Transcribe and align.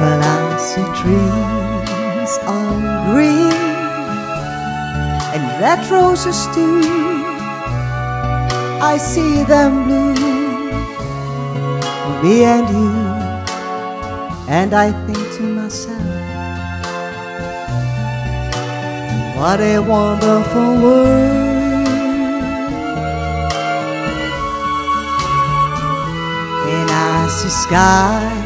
Well, 0.00 0.22
I 0.22 0.56
see 0.58 0.86
trees 1.00 2.32
all 2.46 2.80
green 3.10 3.52
and 5.34 5.44
red 5.60 5.80
roses 5.90 6.46
too. 6.54 6.82
I 8.80 8.98
see 8.98 9.42
them 9.44 9.84
blue 9.84 10.36
me 12.22 12.44
and 12.44 12.68
you, 12.68 12.90
and 14.48 14.74
I 14.74 14.90
think 15.06 15.18
to 15.36 15.42
myself, 15.42 16.00
what 19.36 19.60
a 19.60 19.78
wonderful 19.78 20.70
world. 20.82 21.86
And 26.74 26.90
I 26.90 27.28
see 27.28 27.48
skies 27.48 28.45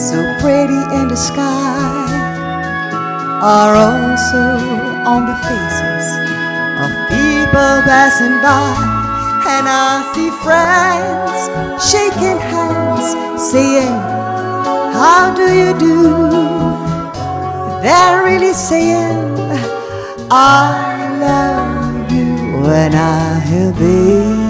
so 0.00 0.16
pretty 0.40 0.80
in 0.96 1.08
the 1.08 1.16
sky, 1.16 2.08
are 3.42 3.74
also 3.76 4.40
on 5.04 5.26
the 5.28 5.36
faces 5.44 6.06
of 6.80 6.90
people 7.12 7.72
passing 7.84 8.40
by. 8.40 8.72
And 9.44 9.68
I 9.68 10.00
see 10.14 10.30
friends 10.40 11.36
shaking 11.84 12.40
hands, 12.40 13.12
saying, 13.52 13.96
How 14.96 15.34
do 15.36 15.46
you 15.52 15.78
do? 15.78 15.96
They're 17.82 18.24
really 18.24 18.54
saying, 18.54 19.36
I 20.30 21.18
love 21.20 22.10
you 22.10 22.62
when 22.62 22.94
I 22.94 23.40
hear 23.40 23.70
babies 23.72 24.49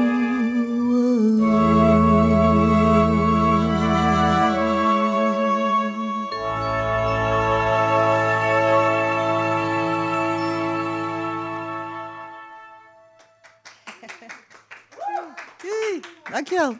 Dankjewel. 16.31 16.75